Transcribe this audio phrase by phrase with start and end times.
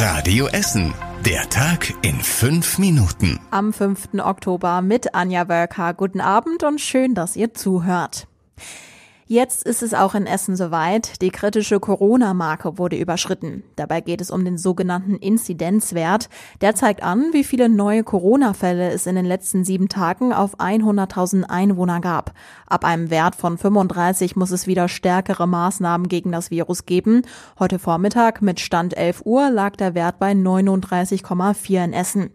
[0.00, 0.94] Radio Essen.
[1.26, 3.40] Der Tag in fünf Minuten.
[3.50, 4.10] Am 5.
[4.20, 5.92] Oktober mit Anja Wölker.
[5.92, 8.28] Guten Abend und schön, dass ihr zuhört.
[9.30, 11.20] Jetzt ist es auch in Essen soweit.
[11.20, 13.62] Die kritische Corona-Marke wurde überschritten.
[13.76, 16.30] Dabei geht es um den sogenannten Inzidenzwert.
[16.62, 21.44] Der zeigt an, wie viele neue Corona-Fälle es in den letzten sieben Tagen auf 100.000
[21.44, 22.32] Einwohner gab.
[22.66, 27.20] Ab einem Wert von 35 muss es wieder stärkere Maßnahmen gegen das Virus geben.
[27.58, 32.30] Heute Vormittag mit Stand 11 Uhr lag der Wert bei 39,4 in Essen.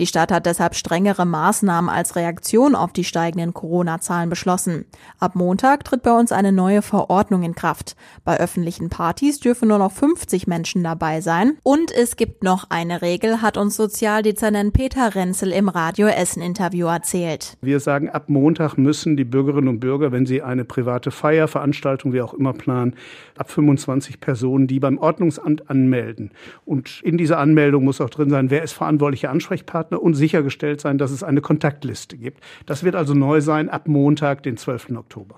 [0.00, 4.86] Die Stadt hat deshalb strengere Maßnahmen als Reaktion auf die steigenden Corona-Zahlen beschlossen.
[5.18, 7.96] Ab Montag tritt bei uns eine neue Verordnung in Kraft.
[8.24, 11.58] Bei öffentlichen Partys dürfen nur noch 50 Menschen dabei sein.
[11.64, 16.86] Und es gibt noch eine Regel, hat uns Sozialdezernent Peter Renzel im Radio Essen Interview
[16.86, 17.58] erzählt.
[17.60, 22.14] Wir sagen, ab Montag müssen die Bürgerinnen und Bürger, wenn sie eine private Feier, Veranstaltung,
[22.14, 22.94] wie auch immer planen,
[23.36, 26.30] ab 25 Personen, die beim Ordnungsamt anmelden.
[26.64, 30.80] Und in dieser Anmeldung muss auch drin sein, wer ist verantwortlicher Ansprechpartner Ansprechpartner und sichergestellt
[30.80, 32.42] sein, dass es eine Kontaktliste gibt.
[32.66, 34.90] Das wird also neu sein ab Montag, den 12.
[34.96, 35.36] Oktober.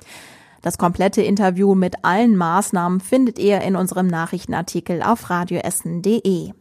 [0.63, 6.53] Das komplette Interview mit allen Maßnahmen findet ihr in unserem Nachrichtenartikel auf radioessen.de.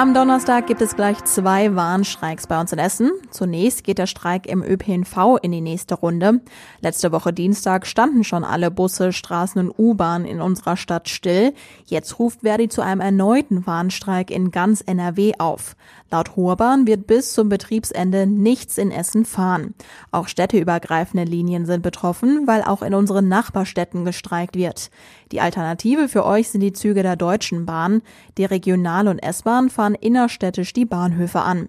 [0.00, 3.10] Am Donnerstag gibt es gleich zwei Warnstreiks bei uns in Essen.
[3.30, 6.40] Zunächst geht der Streik im ÖPNV in die nächste Runde.
[6.80, 11.52] Letzte Woche Dienstag standen schon alle Busse, Straßen und U-Bahn in unserer Stadt still.
[11.84, 15.76] Jetzt ruft Verdi zu einem erneuten Warnstreik in ganz NRW auf.
[16.10, 19.74] Laut Hoherbahn wird bis zum Betriebsende nichts in Essen fahren.
[20.10, 24.90] Auch städteübergreifende Linien sind betroffen, weil auch in unseren Nachbarstädten gestreikt wird.
[25.30, 28.02] Die Alternative für euch sind die Züge der Deutschen Bahn.
[28.38, 31.68] Die Regional- und S-Bahn fahren innerstädtisch die Bahnhöfe an.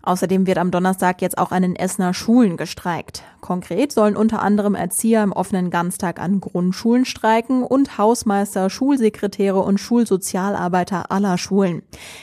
[0.00, 3.24] Außerdem wird am Donnerstag jetzt auch an den Essener Schulen gestreikt.
[3.40, 9.78] Konkret sollen unter anderem Erzieher im offenen Ganztag an Grundschulen streiken und Hausmeister, Schulsekretäre und
[9.78, 11.82] Schulsozialarbeiter aller Schulen.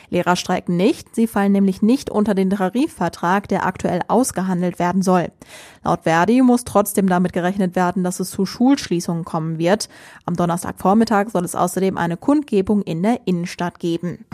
[0.09, 5.27] Lehrer streiken nicht, sie fallen nämlich nicht unter den Tarifvertrag, der aktuell ausgehandelt werden soll.
[5.83, 9.89] Laut Verdi muss trotzdem damit gerechnet werden, dass es zu Schulschließungen kommen wird.
[10.25, 14.25] Am Donnerstagvormittag soll es außerdem eine Kundgebung in der Innenstadt geben.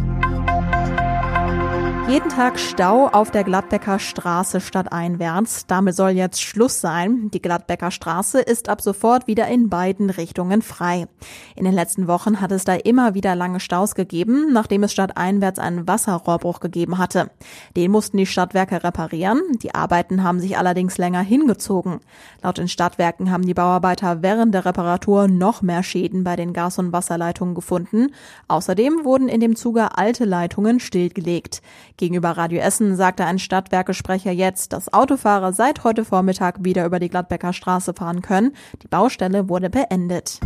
[2.12, 5.66] Jeden Tag Stau auf der Gladbecker Straße stadteinwärts.
[5.66, 7.32] Damit soll jetzt Schluss sein.
[7.34, 11.08] Die Gladbecker Straße ist ab sofort wieder in beiden Richtungen frei.
[11.56, 15.58] In den letzten Wochen hat es da immer wieder lange Staus gegeben, nachdem es stadteinwärts
[15.58, 17.32] einen Wasserrohrbruch gegeben hatte.
[17.78, 19.40] Den mussten die Stadtwerke reparieren.
[19.64, 22.02] Die Arbeiten haben sich allerdings länger hingezogen.
[22.44, 26.78] Laut den Stadtwerken haben die Bauarbeiter während der Reparatur noch mehr Schäden bei den Gas-
[26.78, 28.10] und Wasserleitungen gefunden.
[28.50, 31.62] Außerdem wurden in dem Zuge alte Leitungen stillgelegt.
[32.02, 37.10] Gegenüber Radio Essen sagte ein Stadtwerkesprecher jetzt, dass Autofahrer seit heute Vormittag wieder über die
[37.10, 38.54] Gladbecker Straße fahren können.
[38.82, 40.40] Die Baustelle wurde beendet.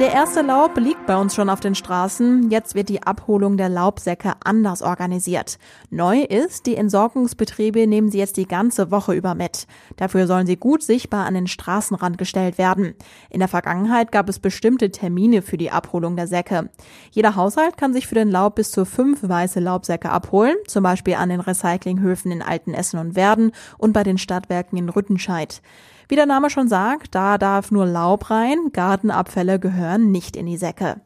[0.00, 2.50] Der erste Laub liegt bei uns schon auf den Straßen.
[2.50, 5.56] Jetzt wird die Abholung der Laubsäcke anders organisiert.
[5.88, 9.68] Neu ist, die Entsorgungsbetriebe nehmen sie jetzt die ganze Woche über mit.
[9.96, 12.94] Dafür sollen sie gut sichtbar an den Straßenrand gestellt werden.
[13.30, 16.70] In der Vergangenheit gab es bestimmte Termine für die Abholung der Säcke.
[17.12, 21.14] Jeder Haushalt kann sich für den Laub bis zu fünf weiße Laubsäcke abholen, zum Beispiel
[21.14, 25.62] an den Recyclinghöfen in Altenessen und Werden und bei den Stadtwerken in Rüttenscheid.
[26.08, 30.58] Wie der Name schon sagt, da darf nur Laub rein, Gartenabfälle gehören nicht in die
[30.58, 31.00] Säcke.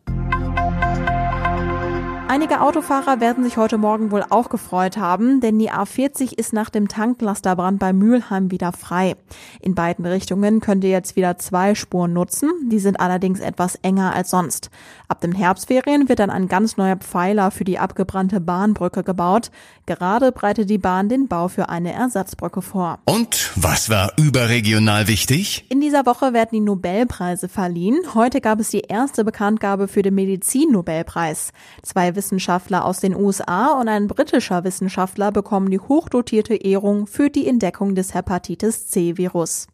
[2.31, 6.69] Einige Autofahrer werden sich heute Morgen wohl auch gefreut haben, denn die A40 ist nach
[6.69, 9.17] dem Tanklasterbrand bei Mülheim wieder frei.
[9.63, 14.15] In beiden Richtungen könnt ihr jetzt wieder zwei Spuren nutzen, die sind allerdings etwas enger
[14.15, 14.69] als sonst.
[15.09, 19.51] Ab den Herbstferien wird dann ein ganz neuer Pfeiler für die abgebrannte Bahnbrücke gebaut.
[19.87, 22.99] Gerade breitet die Bahn den Bau für eine Ersatzbrücke vor.
[23.07, 25.65] Und was war überregional wichtig?
[25.71, 27.97] In dieser Woche werden die Nobelpreise verliehen.
[28.15, 31.53] Heute gab es die erste Bekanntgabe für den Medizin-Nobelpreis.
[31.83, 37.47] Zwei Wissenschaftler aus den USA und ein britischer Wissenschaftler bekommen die hochdotierte Ehrung für die
[37.47, 39.69] Entdeckung des Hepatitis C-Virus.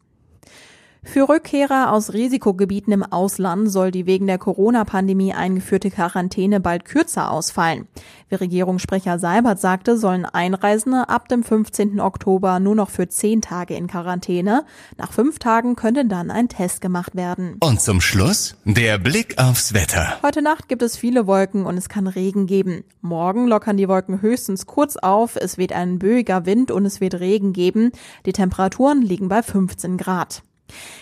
[1.07, 7.31] Für Rückkehrer aus Risikogebieten im Ausland soll die wegen der Corona-Pandemie eingeführte Quarantäne bald kürzer
[7.31, 7.87] ausfallen.
[8.27, 12.01] Wie Regierungssprecher Seibert sagte, sollen Einreisende ab dem 15.
[12.01, 14.65] Oktober nur noch für zehn Tage in Quarantäne.
[14.97, 17.57] Nach fünf Tagen könnte dann ein Test gemacht werden.
[17.59, 20.17] Und zum Schluss der Blick aufs Wetter.
[20.23, 22.83] Heute Nacht gibt es viele Wolken und es kann Regen geben.
[23.01, 27.19] Morgen lockern die Wolken höchstens kurz auf, es weht ein böiger Wind und es wird
[27.19, 27.91] Regen geben.
[28.25, 30.41] Die Temperaturen liegen bei 15 Grad.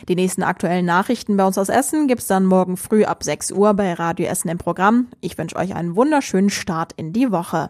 [0.07, 3.74] Die nächsten aktuellen Nachrichten bei uns aus Essen gibt's dann morgen früh ab 6 Uhr
[3.74, 5.07] bei Radio Essen im Programm.
[5.21, 7.69] Ich wünsche euch einen wunderschönen Start in die Woche.